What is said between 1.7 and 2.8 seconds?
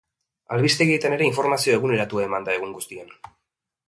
eguneratua eman da egun